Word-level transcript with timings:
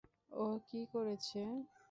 ও 0.31 0.45
কী 0.67 0.81
করেছে? 0.93 1.41